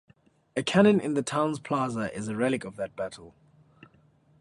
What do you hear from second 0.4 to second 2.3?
A cannon in the town's plaza is